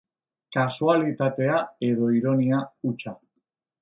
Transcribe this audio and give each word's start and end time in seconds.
Kasualitatea 0.55 1.59
edo 1.91 2.11
ironia 2.21 2.63
hutsa. 2.89 3.15